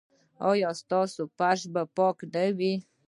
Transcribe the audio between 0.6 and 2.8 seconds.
ستاسو فرش به پاک نه وي؟